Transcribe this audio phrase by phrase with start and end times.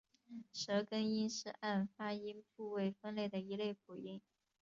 [0.51, 4.19] 舌根音是按发音部位分类的一类辅音。